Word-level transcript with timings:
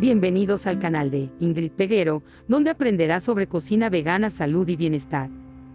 Bienvenidos 0.00 0.68
al 0.68 0.78
canal 0.78 1.10
de 1.10 1.28
Ingrid 1.40 1.72
Peguero, 1.72 2.22
donde 2.46 2.70
aprenderás 2.70 3.24
sobre 3.24 3.48
cocina 3.48 3.90
vegana, 3.90 4.30
salud 4.30 4.68
y 4.68 4.76
bienestar. 4.76 5.28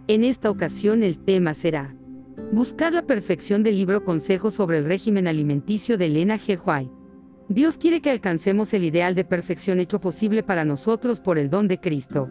En 0.08 0.24
esta 0.24 0.48
ocasión 0.48 1.02
el 1.02 1.18
tema 1.18 1.52
será 1.52 1.94
Buscar 2.50 2.94
la 2.94 3.02
perfección 3.02 3.62
del 3.62 3.76
libro 3.76 4.02
Consejos 4.02 4.54
sobre 4.54 4.78
el 4.78 4.86
régimen 4.86 5.26
alimenticio 5.26 5.98
de 5.98 6.06
Elena 6.06 6.38
G. 6.38 6.58
White. 6.64 6.90
Dios 7.50 7.76
quiere 7.76 8.00
que 8.00 8.08
alcancemos 8.08 8.72
el 8.72 8.84
ideal 8.84 9.14
de 9.14 9.26
perfección 9.26 9.78
hecho 9.78 10.00
posible 10.00 10.42
para 10.42 10.64
nosotros 10.64 11.20
por 11.20 11.36
el 11.36 11.50
don 11.50 11.68
de 11.68 11.78
Cristo. 11.78 12.30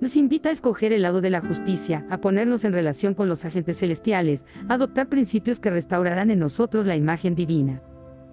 Nos 0.00 0.16
invita 0.16 0.48
a 0.48 0.52
escoger 0.52 0.92
el 0.92 1.02
lado 1.02 1.20
de 1.20 1.30
la 1.30 1.40
justicia, 1.40 2.04
a 2.10 2.20
ponernos 2.20 2.64
en 2.64 2.72
relación 2.72 3.14
con 3.14 3.28
los 3.28 3.44
agentes 3.44 3.78
celestiales, 3.78 4.44
a 4.68 4.74
adoptar 4.74 5.08
principios 5.08 5.60
que 5.60 5.70
restaurarán 5.70 6.32
en 6.32 6.40
nosotros 6.40 6.84
la 6.84 6.96
imagen 6.96 7.36
divina. 7.36 7.80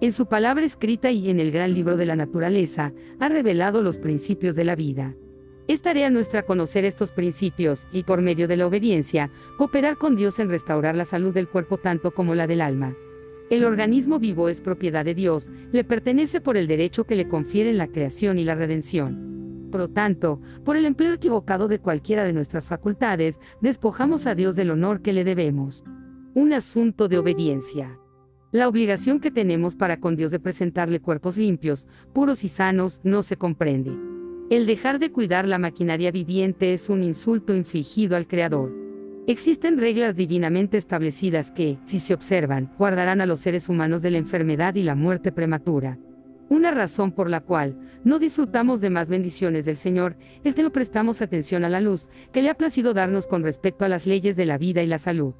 En 0.02 0.12
su 0.12 0.26
palabra 0.26 0.62
escrita 0.62 1.10
y 1.10 1.30
en 1.30 1.40
el 1.40 1.50
gran 1.50 1.72
libro 1.72 1.96
de 1.96 2.04
la 2.04 2.16
naturaleza, 2.16 2.92
ha 3.18 3.28
revelado 3.30 3.80
los 3.80 3.96
principios 3.96 4.54
de 4.54 4.64
la 4.64 4.76
vida. 4.76 5.14
Es 5.68 5.80
tarea 5.80 6.10
nuestra 6.10 6.42
conocer 6.42 6.84
estos 6.84 7.12
principios 7.12 7.86
y, 7.92 8.02
por 8.02 8.20
medio 8.20 8.46
de 8.46 8.58
la 8.58 8.66
obediencia, 8.66 9.30
cooperar 9.56 9.96
con 9.96 10.14
Dios 10.14 10.38
en 10.38 10.50
restaurar 10.50 10.94
la 10.96 11.06
salud 11.06 11.32
del 11.32 11.48
cuerpo 11.48 11.78
tanto 11.78 12.12
como 12.12 12.34
la 12.34 12.46
del 12.46 12.60
alma. 12.60 12.94
El 13.48 13.64
organismo 13.64 14.18
vivo 14.18 14.50
es 14.50 14.60
propiedad 14.60 15.02
de 15.02 15.14
Dios, 15.14 15.50
le 15.72 15.82
pertenece 15.82 16.42
por 16.42 16.58
el 16.58 16.66
derecho 16.66 17.04
que 17.04 17.16
le 17.16 17.26
confieren 17.26 17.78
la 17.78 17.88
creación 17.88 18.38
y 18.38 18.44
la 18.44 18.54
redención. 18.54 19.68
Por 19.70 19.80
lo 19.80 19.88
tanto, 19.88 20.42
por 20.62 20.76
el 20.76 20.84
empleo 20.84 21.14
equivocado 21.14 21.68
de 21.68 21.78
cualquiera 21.78 22.24
de 22.24 22.34
nuestras 22.34 22.68
facultades, 22.68 23.40
despojamos 23.62 24.26
a 24.26 24.34
Dios 24.34 24.56
del 24.56 24.70
honor 24.70 25.00
que 25.00 25.14
le 25.14 25.24
debemos. 25.24 25.84
Un 26.34 26.52
asunto 26.52 27.08
de 27.08 27.18
obediencia. 27.18 27.98
La 28.56 28.68
obligación 28.68 29.20
que 29.20 29.30
tenemos 29.30 29.76
para 29.76 30.00
con 30.00 30.16
Dios 30.16 30.30
de 30.30 30.40
presentarle 30.40 30.98
cuerpos 30.98 31.36
limpios, 31.36 31.86
puros 32.14 32.42
y 32.42 32.48
sanos, 32.48 33.02
no 33.04 33.22
se 33.22 33.36
comprende. 33.36 33.92
El 34.48 34.64
dejar 34.64 34.98
de 34.98 35.12
cuidar 35.12 35.46
la 35.46 35.58
maquinaria 35.58 36.10
viviente 36.10 36.72
es 36.72 36.88
un 36.88 37.02
insulto 37.02 37.54
infligido 37.54 38.16
al 38.16 38.26
Creador. 38.26 38.72
Existen 39.26 39.76
reglas 39.76 40.16
divinamente 40.16 40.78
establecidas 40.78 41.50
que, 41.50 41.76
si 41.84 41.98
se 41.98 42.14
observan, 42.14 42.72
guardarán 42.78 43.20
a 43.20 43.26
los 43.26 43.40
seres 43.40 43.68
humanos 43.68 44.00
de 44.00 44.12
la 44.12 44.16
enfermedad 44.16 44.74
y 44.74 44.84
la 44.84 44.94
muerte 44.94 45.32
prematura. 45.32 45.98
Una 46.48 46.70
razón 46.70 47.12
por 47.12 47.28
la 47.28 47.42
cual 47.42 47.78
no 48.04 48.18
disfrutamos 48.18 48.80
de 48.80 48.88
más 48.88 49.10
bendiciones 49.10 49.66
del 49.66 49.76
Señor 49.76 50.16
es 50.44 50.54
que 50.54 50.62
no 50.62 50.72
prestamos 50.72 51.20
atención 51.20 51.62
a 51.64 51.68
la 51.68 51.82
luz 51.82 52.08
que 52.32 52.40
le 52.40 52.48
ha 52.48 52.54
placido 52.54 52.94
darnos 52.94 53.26
con 53.26 53.42
respecto 53.42 53.84
a 53.84 53.88
las 53.88 54.06
leyes 54.06 54.34
de 54.34 54.46
la 54.46 54.56
vida 54.56 54.82
y 54.82 54.86
la 54.86 54.96
salud. 54.96 55.34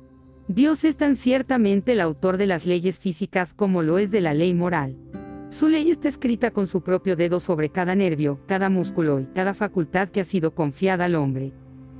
Dios 0.48 0.84
es 0.84 0.96
tan 0.96 1.16
ciertamente 1.16 1.92
el 1.92 2.00
autor 2.00 2.36
de 2.36 2.46
las 2.46 2.66
leyes 2.66 3.00
físicas 3.00 3.52
como 3.52 3.82
lo 3.82 3.98
es 3.98 4.12
de 4.12 4.20
la 4.20 4.32
ley 4.32 4.54
moral. 4.54 4.96
Su 5.48 5.68
ley 5.68 5.90
está 5.90 6.06
escrita 6.06 6.52
con 6.52 6.68
su 6.68 6.82
propio 6.82 7.16
dedo 7.16 7.40
sobre 7.40 7.70
cada 7.70 7.96
nervio, 7.96 8.38
cada 8.46 8.70
músculo 8.70 9.18
y 9.18 9.26
cada 9.26 9.54
facultad 9.54 10.08
que 10.08 10.20
ha 10.20 10.24
sido 10.24 10.54
confiada 10.54 11.06
al 11.06 11.16
hombre. 11.16 11.52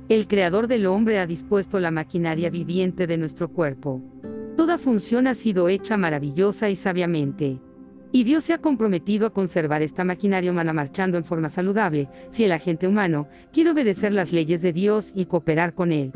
El 0.07 0.27
creador 0.27 0.67
del 0.67 0.85
hombre 0.85 1.19
ha 1.19 1.27
dispuesto 1.27 1.81
la 1.81 1.91
maquinaria 1.91 2.49
viviente 2.49 3.05
de 3.05 3.17
nuestro 3.17 3.49
cuerpo. 3.49 4.01
Toda 4.55 4.77
función 4.77 5.27
ha 5.27 5.33
sido 5.33 5.67
hecha 5.67 5.97
maravillosa 5.97 6.69
y 6.69 6.75
sabiamente. 6.75 7.59
Y 8.13 8.23
Dios 8.23 8.45
se 8.45 8.53
ha 8.53 8.59
comprometido 8.59 9.27
a 9.27 9.33
conservar 9.33 9.81
esta 9.81 10.05
maquinaria 10.05 10.51
humana 10.51 10.71
marchando 10.71 11.17
en 11.17 11.25
forma 11.25 11.49
saludable, 11.49 12.07
si 12.31 12.45
el 12.45 12.53
agente 12.53 12.87
humano 12.87 13.27
quiere 13.51 13.71
obedecer 13.71 14.13
las 14.13 14.31
leyes 14.31 14.61
de 14.61 14.71
Dios 14.71 15.11
y 15.13 15.25
cooperar 15.25 15.73
con 15.73 15.91
él. 15.91 16.13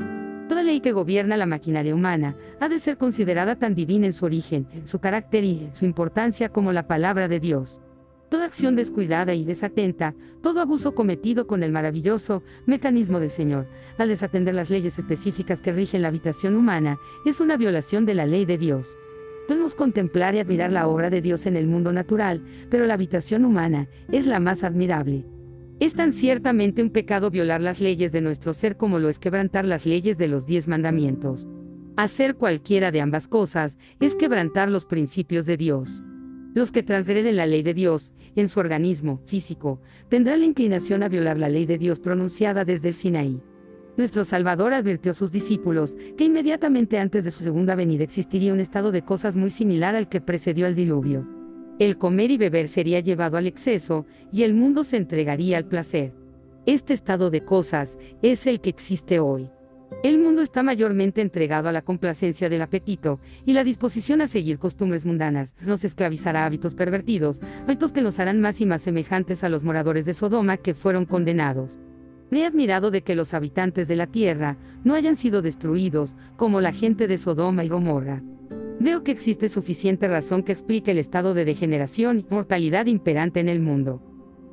Ley 0.64 0.80
que 0.80 0.92
gobierna 0.92 1.38
la 1.38 1.46
maquinaria 1.46 1.96
humana 1.96 2.36
ha 2.60 2.70
de 2.70 2.80
ser 2.80 2.98
considerada 2.98 3.56
tan 3.56 3.76
divina 3.76 4.06
en 4.06 4.14
su 4.14 4.26
origen, 4.26 4.68
en 4.74 4.88
su 4.88 5.00
carácter 5.00 5.44
y 5.44 5.70
su 5.74 5.86
importancia 5.86 6.50
como 6.50 6.72
la 6.72 6.88
palabra 6.88 7.28
de 7.28 7.40
Dios. 7.40 7.82
Toda 8.30 8.46
acción 8.46 8.78
descuidada 8.78 9.34
y 9.34 9.44
desatenta, 9.44 10.16
todo 10.42 10.62
abuso 10.62 10.96
cometido 10.96 11.48
con 11.48 11.64
el 11.64 11.72
maravilloso 11.72 12.44
mecanismo 12.66 13.20
del 13.20 13.30
Señor, 13.30 13.68
al 13.98 14.08
desatender 14.08 14.56
las 14.56 14.70
leyes 14.70 14.98
específicas 14.98 15.62
que 15.62 15.74
rigen 15.74 16.02
la 16.02 16.08
habitación 16.08 16.56
humana, 16.56 16.98
es 17.26 17.42
una 17.42 17.58
violación 17.58 18.06
de 18.06 18.14
la 18.14 18.26
ley 18.26 18.46
de 18.46 18.58
Dios. 18.58 18.98
Podemos 19.48 19.76
contemplar 19.76 20.34
y 20.36 20.40
admirar 20.40 20.72
la 20.72 20.88
obra 20.88 21.10
de 21.10 21.22
Dios 21.22 21.46
en 21.46 21.58
el 21.58 21.68
mundo 21.68 21.92
natural, 21.92 22.42
pero 22.70 22.86
la 22.86 22.94
habitación 22.94 23.44
humana 23.44 23.90
es 24.10 24.26
la 24.26 24.40
más 24.40 24.64
admirable. 24.64 25.26
Es 25.82 25.96
tan 25.96 26.14
ciertamente 26.14 26.84
un 26.84 26.92
pecado 26.92 27.32
violar 27.32 27.60
las 27.60 27.82
leyes 27.82 28.12
de 28.12 28.22
nuestro 28.22 28.54
ser 28.54 28.78
como 28.78 29.00
lo 29.00 29.10
es 29.10 29.18
quebrantar 29.18 29.66
las 29.66 29.88
leyes 29.88 30.16
de 30.20 30.28
los 30.28 30.46
diez 30.46 30.68
mandamientos. 30.68 31.48
Hacer 31.98 32.36
cualquiera 32.36 32.92
de 32.92 33.02
ambas 33.02 33.28
cosas 33.28 33.80
es 34.00 34.14
quebrantar 34.14 34.70
los 34.70 34.86
principios 34.86 35.48
de 35.48 35.58
Dios. 35.58 36.04
Los 36.54 36.72
que 36.72 36.84
transgreden 36.84 37.36
la 37.36 37.48
ley 37.48 37.64
de 37.64 37.74
Dios, 37.74 38.14
en 38.36 38.48
su 38.48 38.60
organismo 38.60 39.24
físico, 39.26 39.82
tendrán 40.08 40.42
la 40.42 40.46
inclinación 40.46 41.02
a 41.02 41.10
violar 41.10 41.40
la 41.40 41.50
ley 41.50 41.66
de 41.66 41.80
Dios 41.80 42.00
pronunciada 42.00 42.64
desde 42.64 42.90
el 42.90 42.94
Sinaí. 42.94 43.42
Nuestro 43.98 44.24
Salvador 44.24 44.74
advirtió 44.74 45.10
a 45.10 45.16
sus 45.16 45.32
discípulos 45.32 45.98
que 46.16 46.26
inmediatamente 46.26 47.00
antes 47.00 47.24
de 47.24 47.32
su 47.32 47.44
segunda 47.44 47.74
venida 47.74 48.04
existiría 48.04 48.54
un 48.54 48.60
estado 48.60 48.92
de 48.92 49.02
cosas 49.02 49.36
muy 49.36 49.50
similar 49.50 49.96
al 49.96 50.10
que 50.10 50.22
precedió 50.22 50.68
al 50.68 50.76
diluvio. 50.76 51.41
El 51.82 51.98
comer 51.98 52.30
y 52.30 52.38
beber 52.38 52.68
sería 52.68 53.00
llevado 53.00 53.38
al 53.38 53.48
exceso, 53.48 54.06
y 54.32 54.44
el 54.44 54.54
mundo 54.54 54.84
se 54.84 54.98
entregaría 54.98 55.58
al 55.58 55.66
placer. 55.66 56.14
Este 56.68 56.94
estado 56.94 57.32
de 57.32 57.44
cosas 57.44 57.98
es 58.22 58.46
el 58.46 58.62
que 58.62 58.70
existe 58.70 59.20
hoy. 59.20 59.50
El 60.04 60.20
mundo 60.20 60.44
está 60.44 60.62
mayormente 60.62 61.22
entregado 61.22 61.70
a 61.70 61.72
la 61.72 61.82
complacencia 61.82 62.50
del 62.50 62.62
apetito 62.62 63.20
y 63.48 63.54
la 63.54 63.64
disposición 63.64 64.22
a 64.22 64.28
seguir 64.28 64.60
costumbres 64.60 65.08
mundanas. 65.08 65.56
Nos 65.60 65.84
esclavizará 65.84 66.46
hábitos 66.46 66.76
pervertidos, 66.76 67.42
hábitos 67.64 67.92
que 67.92 68.04
nos 68.04 68.20
harán 68.20 68.42
más 68.42 68.62
y 68.62 68.68
más 68.68 68.84
semejantes 68.84 69.44
a 69.44 69.50
los 69.50 69.64
moradores 69.64 70.06
de 70.06 70.14
Sodoma 70.14 70.58
que 70.58 70.76
fueron 70.76 71.06
condenados. 71.06 71.80
Me 72.30 72.42
he 72.42 72.46
admirado 72.46 72.92
de 72.92 73.02
que 73.02 73.16
los 73.16 73.34
habitantes 73.34 73.88
de 73.88 73.96
la 73.96 74.06
tierra 74.06 74.56
no 74.84 74.94
hayan 74.94 75.16
sido 75.16 75.42
destruidos, 75.42 76.16
como 76.38 76.62
la 76.62 76.74
gente 76.74 77.08
de 77.08 77.18
Sodoma 77.18 77.66
y 77.66 77.70
Gomorra. 77.70 78.22
Veo 78.82 79.04
que 79.04 79.12
existe 79.12 79.48
suficiente 79.48 80.08
razón 80.08 80.42
que 80.42 80.54
explique 80.54 80.90
el 80.90 80.98
estado 80.98 81.36
de 81.36 81.46
degeneración 81.46 82.18
y 82.18 82.26
mortalidad 82.28 82.88
imperante 82.88 83.40
en 83.40 83.48
el 83.48 83.60
mundo. 83.60 84.02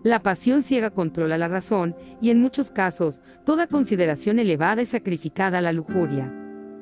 La 0.04 0.22
pasión 0.22 0.62
ciega 0.62 0.90
controla 0.90 1.38
la 1.38 1.48
razón, 1.48 1.96
y 2.20 2.28
en 2.28 2.38
muchos 2.38 2.70
casos, 2.70 3.22
toda 3.46 3.68
consideración 3.68 4.38
elevada 4.38 4.82
es 4.82 4.90
sacrificada 4.90 5.58
a 5.58 5.62
la 5.62 5.72
lujuria. 5.72 6.30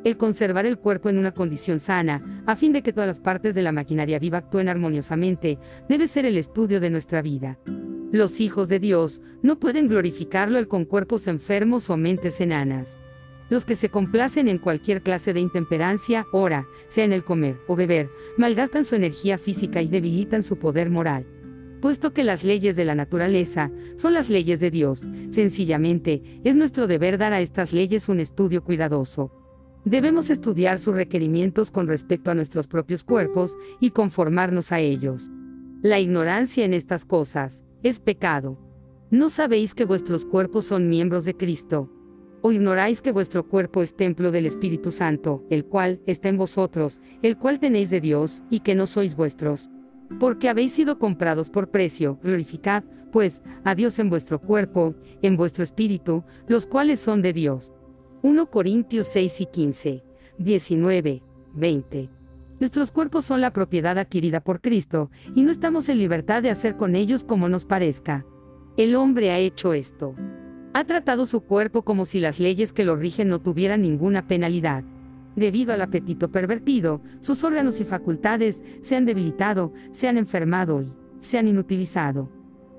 El 0.03 0.17
conservar 0.17 0.67
el 0.67 0.79
cuerpo 0.79 1.09
en 1.09 1.19
una 1.19 1.31
condición 1.31 1.79
sana, 1.79 2.43
a 2.47 2.57
fin 2.57 2.73
de 2.73 2.83
que 2.83 2.93
todas 2.93 3.07
las 3.07 3.21
partes 3.21 3.55
de 3.55 3.63
la 3.63 3.71
maquinaria 3.71 4.19
viva 4.19 4.39
actúen 4.39 4.69
armoniosamente, 4.69 5.57
debe 5.89 6.09
ser 6.09 6.27
el 6.27 6.39
estudio 6.39 6.81
de 6.81 6.91
nuestra 6.91 7.23
vida. 7.23 7.61
Los 8.11 8.41
hijos 8.41 8.69
de 8.69 8.81
Dios 8.81 9.23
no 9.43 9.61
pueden 9.61 9.87
glorificarlo 9.87 10.67
con 10.67 10.85
cuerpos 10.85 11.29
enfermos 11.29 11.91
o 11.91 11.97
mentes 11.97 12.41
enanas. 12.41 12.99
Los 13.49 13.65
que 13.65 13.77
se 13.77 13.91
complacen 13.91 14.49
en 14.49 14.59
cualquier 14.59 15.03
clase 15.03 15.33
de 15.33 15.41
intemperancia, 15.41 16.27
ora, 16.33 16.67
sea 16.89 17.05
en 17.05 17.13
el 17.13 17.23
comer 17.23 17.59
o 17.69 17.77
beber, 17.77 18.11
malgastan 18.37 18.85
su 18.85 18.97
energía 18.97 19.39
física 19.39 19.83
y 19.83 19.89
debilitan 19.89 20.43
su 20.43 20.59
poder 20.59 20.91
moral. 20.91 21.27
Puesto 21.81 22.13
que 22.13 22.25
las 22.25 22.43
leyes 22.43 22.75
de 22.75 22.85
la 22.85 22.95
naturaleza 22.95 23.71
son 23.95 24.15
las 24.15 24.29
leyes 24.29 24.59
de 24.59 24.71
Dios, 24.71 25.07
sencillamente, 25.31 26.41
es 26.43 26.57
nuestro 26.57 26.87
deber 26.89 27.19
dar 27.19 27.33
a 27.33 27.41
estas 27.41 27.73
leyes 27.73 28.09
un 28.09 28.19
estudio 28.19 28.65
cuidadoso. 28.65 29.31
Debemos 29.85 30.31
estudiar 30.31 30.81
sus 30.81 30.97
requerimientos 30.97 31.71
con 31.71 31.87
respecto 31.87 32.33
a 32.33 32.35
nuestros 32.35 32.67
propios 32.67 33.05
cuerpos 33.05 33.57
y 33.79 33.91
conformarnos 33.91 34.73
a 34.73 34.81
ellos. 34.81 35.31
La 35.83 36.01
ignorancia 36.01 36.65
en 36.65 36.75
estas 36.75 37.05
cosas 37.05 37.63
es 37.85 38.01
pecado. 38.01 38.59
¿No 39.11 39.29
sabéis 39.29 39.75
que 39.75 39.85
vuestros 39.85 40.25
cuerpos 40.25 40.65
son 40.65 40.89
miembros 40.89 41.25
de 41.25 41.37
Cristo? 41.37 41.96
¿O 42.47 42.53
ignoráis 42.53 43.03
que 43.03 43.11
vuestro 43.11 43.49
cuerpo 43.49 43.83
es 43.83 43.97
templo 43.97 44.31
del 44.31 44.47
Espíritu 44.47 44.93
Santo, 44.93 45.45
el 45.51 45.65
cual 45.65 46.01
está 46.07 46.29
en 46.29 46.37
vosotros, 46.37 47.01
el 47.21 47.37
cual 47.37 47.59
tenéis 47.59 47.91
de 47.91 48.01
Dios, 48.01 48.45
y 48.51 48.61
que 48.61 48.77
no 48.77 48.87
sois 48.87 49.17
vuestros? 49.17 49.69
Porque 50.21 50.49
habéis 50.49 50.71
sido 50.71 51.01
comprados 51.01 51.51
por 51.51 51.73
precio, 51.73 52.21
glorificad, 52.23 52.85
pues, 53.11 53.43
a 53.65 53.75
Dios 53.75 53.99
en 53.99 54.11
vuestro 54.11 54.41
cuerpo, 54.41 54.95
en 55.23 55.37
vuestro 55.37 55.65
espíritu, 55.65 56.23
los 56.47 56.69
cuales 56.69 57.01
son 57.01 57.21
de 57.21 57.33
Dios. 57.33 57.73
1 58.23 58.49
Corintios 58.49 59.09
6 59.09 59.41
y 59.41 59.47
15, 59.47 60.05
19, 60.39 61.25
20. 61.53 62.11
Nuestros 62.61 62.93
cuerpos 62.93 63.25
son 63.25 63.41
la 63.41 63.53
propiedad 63.53 63.99
adquirida 63.99 64.39
por 64.39 64.61
Cristo, 64.61 65.11
y 65.35 65.43
no 65.43 65.51
estamos 65.51 65.89
en 65.89 65.99
libertad 65.99 66.45
de 66.45 66.51
hacer 66.51 66.77
con 66.77 66.95
ellos 66.95 67.25
como 67.25 67.49
nos 67.49 67.67
parezca. 67.67 68.25
El 68.77 68.95
hombre 68.95 69.33
ha 69.33 69.39
hecho 69.41 69.73
esto. 69.73 70.15
Ha 70.77 70.85
tratado 70.85 71.25
su 71.25 71.41
cuerpo 71.41 71.87
como 71.87 72.05
si 72.05 72.21
las 72.21 72.39
leyes 72.39 72.75
que 72.75 72.85
lo 72.85 72.97
rigen 72.97 73.29
no 73.29 73.41
tuvieran 73.41 73.81
ninguna 73.81 74.29
penalidad. 74.29 74.85
Debido 75.35 75.73
al 75.73 75.81
apetito 75.81 76.31
pervertido, 76.31 77.01
sus 77.21 77.45
órganos 77.45 77.81
y 77.81 77.85
facultades 77.85 78.63
se 78.83 78.95
han 78.95 79.07
debilitado, 79.07 79.73
se 79.91 80.07
han 80.07 80.19
enfermado 80.19 80.83
y 80.83 80.93
se 81.21 81.39
han 81.39 81.49
inutilizado. 81.49 82.31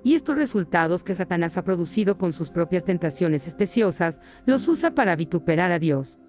Y 0.04 0.14
estos 0.14 0.36
resultados 0.36 1.04
que 1.04 1.16
Satanás 1.16 1.58
ha 1.58 1.64
producido 1.64 2.20
con 2.20 2.34
sus 2.34 2.52
propias 2.52 2.84
tentaciones 2.84 3.48
especiosas, 3.48 4.20
los 4.46 4.68
usa 4.68 4.94
para 4.94 5.16
vituperar 5.16 5.72
a 5.72 5.80
Dios. 5.80 6.20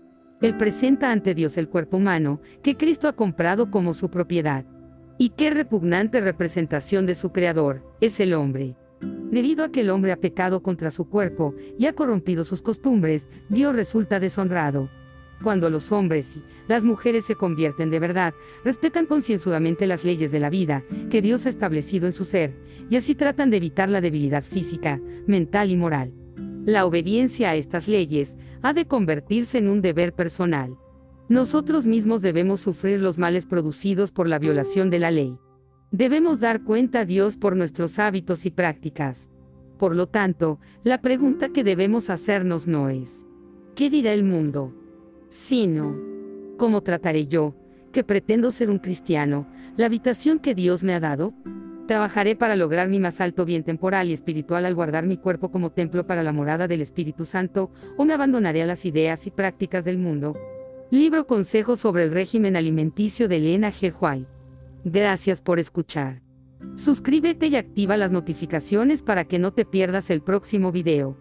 Él 0.40 0.56
presenta 0.56 1.12
ante 1.12 1.34
Dios 1.34 1.58
el 1.58 1.68
cuerpo 1.68 1.98
humano, 1.98 2.40
que 2.62 2.78
Cristo 2.78 3.08
ha 3.08 3.12
comprado 3.12 3.70
como 3.70 3.92
su 3.92 4.08
propiedad. 4.08 4.64
Y 5.18 5.28
qué 5.36 5.50
repugnante 5.50 6.22
representación 6.22 7.04
de 7.04 7.14
su 7.14 7.30
Creador, 7.30 7.84
es 8.00 8.20
el 8.20 8.32
hombre. 8.32 8.74
Debido 9.30 9.64
a 9.64 9.70
que 9.70 9.82
el 9.82 9.90
hombre 9.90 10.12
ha 10.12 10.20
pecado 10.20 10.62
contra 10.62 10.90
su 10.90 11.08
cuerpo 11.08 11.54
y 11.78 11.86
ha 11.86 11.92
corrompido 11.92 12.44
sus 12.44 12.62
costumbres, 12.62 13.28
Dios 13.48 13.76
resulta 13.76 14.20
deshonrado. 14.20 14.88
Cuando 15.42 15.70
los 15.70 15.92
hombres 15.92 16.36
y 16.36 16.42
las 16.66 16.82
mujeres 16.82 17.26
se 17.26 17.36
convierten 17.36 17.90
de 17.90 18.00
verdad, 18.00 18.34
respetan 18.64 19.06
concienzudamente 19.06 19.86
las 19.86 20.04
leyes 20.04 20.32
de 20.32 20.40
la 20.40 20.50
vida 20.50 20.82
que 21.10 21.22
Dios 21.22 21.46
ha 21.46 21.50
establecido 21.50 22.06
en 22.06 22.12
su 22.12 22.24
ser, 22.24 22.56
y 22.90 22.96
así 22.96 23.14
tratan 23.14 23.50
de 23.50 23.58
evitar 23.58 23.88
la 23.88 24.00
debilidad 24.00 24.42
física, 24.42 25.00
mental 25.26 25.70
y 25.70 25.76
moral. 25.76 26.12
La 26.64 26.86
obediencia 26.86 27.50
a 27.50 27.54
estas 27.54 27.86
leyes 27.86 28.36
ha 28.62 28.72
de 28.72 28.86
convertirse 28.86 29.58
en 29.58 29.68
un 29.68 29.80
deber 29.80 30.12
personal. 30.12 30.76
Nosotros 31.28 31.86
mismos 31.86 32.22
debemos 32.22 32.60
sufrir 32.60 33.00
los 33.00 33.18
males 33.18 33.46
producidos 33.46 34.10
por 34.10 34.28
la 34.28 34.38
violación 34.38 34.90
de 34.90 34.98
la 34.98 35.10
ley. 35.10 35.38
Debemos 35.90 36.38
dar 36.38 36.64
cuenta 36.64 37.00
a 37.00 37.04
Dios 37.06 37.38
por 37.38 37.56
nuestros 37.56 37.98
hábitos 37.98 38.44
y 38.44 38.50
prácticas. 38.50 39.30
Por 39.78 39.96
lo 39.96 40.06
tanto, 40.06 40.58
la 40.84 41.00
pregunta 41.00 41.48
que 41.48 41.64
debemos 41.64 42.10
hacernos 42.10 42.66
no 42.66 42.90
es, 42.90 43.24
¿qué 43.74 43.88
dirá 43.88 44.12
el 44.12 44.22
mundo? 44.22 44.74
Sino, 45.30 45.96
¿cómo 46.58 46.82
trataré 46.82 47.26
yo, 47.26 47.54
que 47.90 48.04
pretendo 48.04 48.50
ser 48.50 48.68
un 48.68 48.80
cristiano, 48.80 49.46
la 49.78 49.86
habitación 49.86 50.40
que 50.40 50.54
Dios 50.54 50.84
me 50.84 50.92
ha 50.92 51.00
dado? 51.00 51.32
Trabajaré 51.86 52.36
para 52.36 52.54
lograr 52.54 52.88
mi 52.88 53.00
más 53.00 53.22
alto 53.22 53.46
bien 53.46 53.64
temporal 53.64 54.10
y 54.10 54.12
espiritual 54.12 54.66
al 54.66 54.74
guardar 54.74 55.06
mi 55.06 55.16
cuerpo 55.16 55.50
como 55.50 55.72
templo 55.72 56.06
para 56.06 56.22
la 56.22 56.32
morada 56.32 56.68
del 56.68 56.82
Espíritu 56.82 57.24
Santo, 57.24 57.70
o 57.96 58.04
me 58.04 58.12
abandonaré 58.12 58.60
a 58.60 58.66
las 58.66 58.84
ideas 58.84 59.26
y 59.26 59.30
prácticas 59.30 59.86
del 59.86 59.96
mundo. 59.96 60.34
Libro 60.90 61.26
Consejos 61.26 61.80
sobre 61.80 62.02
el 62.02 62.12
régimen 62.12 62.56
alimenticio 62.56 63.26
de 63.26 63.36
Elena 63.36 63.72
G. 63.72 63.94
White. 63.98 64.37
Gracias 64.84 65.42
por 65.42 65.58
escuchar. 65.58 66.22
Suscríbete 66.76 67.46
y 67.48 67.56
activa 67.56 67.96
las 67.96 68.10
notificaciones 68.10 69.02
para 69.02 69.24
que 69.24 69.38
no 69.38 69.52
te 69.52 69.64
pierdas 69.64 70.10
el 70.10 70.22
próximo 70.22 70.72
video. 70.72 71.16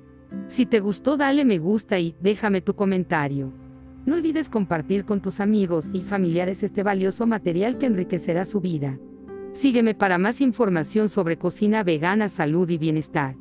Si 0.47 0.65
te 0.65 0.79
gustó 0.79 1.17
dale 1.17 1.45
me 1.45 1.57
gusta 1.57 1.99
y 1.99 2.15
déjame 2.21 2.61
tu 2.61 2.75
comentario. 2.75 3.53
No 4.05 4.15
olvides 4.15 4.49
compartir 4.49 5.05
con 5.05 5.21
tus 5.21 5.39
amigos 5.39 5.87
y 5.93 6.01
familiares 6.01 6.63
este 6.63 6.83
valioso 6.83 7.27
material 7.27 7.77
que 7.77 7.87
enriquecerá 7.87 8.45
su 8.45 8.61
vida. 8.61 8.97
Sígueme 9.53 9.95
para 9.95 10.17
más 10.17 10.39
información 10.39 11.09
sobre 11.09 11.37
cocina 11.37 11.83
vegana, 11.83 12.29
salud 12.29 12.69
y 12.69 12.77
bienestar. 12.77 13.35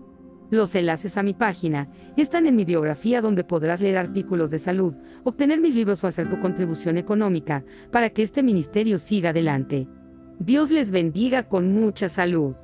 Los 0.50 0.74
enlaces 0.74 1.16
a 1.16 1.22
mi 1.22 1.34
página 1.34 1.88
están 2.16 2.46
en 2.46 2.56
mi 2.56 2.64
biografía 2.64 3.20
donde 3.20 3.44
podrás 3.44 3.80
leer 3.80 3.96
artículos 3.96 4.50
de 4.50 4.58
salud, 4.58 4.94
obtener 5.24 5.60
mis 5.60 5.74
libros 5.74 6.02
o 6.04 6.06
hacer 6.06 6.28
tu 6.30 6.40
contribución 6.40 6.96
económica 6.96 7.64
para 7.90 8.10
que 8.10 8.22
este 8.22 8.42
ministerio 8.42 8.98
siga 8.98 9.30
adelante. 9.30 9.88
Dios 10.38 10.70
les 10.70 10.90
bendiga 10.90 11.48
con 11.48 11.72
mucha 11.72 12.08
salud. 12.08 12.54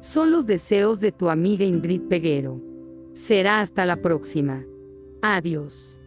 Son 0.00 0.30
los 0.30 0.46
deseos 0.46 1.00
de 1.00 1.10
tu 1.10 1.28
amiga 1.28 1.64
Ingrid 1.64 2.02
Peguero. 2.02 2.60
Será 3.14 3.60
hasta 3.60 3.84
la 3.84 3.96
próxima. 3.96 4.64
Adiós. 5.22 6.00